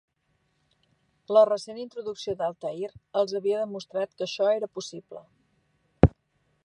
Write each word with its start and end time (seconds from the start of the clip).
La 1.35 1.43
recent 1.49 1.81
introducció 1.81 2.35
d'Altair 2.39 2.89
els 3.21 3.37
havia 3.41 3.61
demostrat 3.67 4.17
que 4.17 4.27
això 4.29 4.49
era 4.55 4.71
possible. 4.79 5.23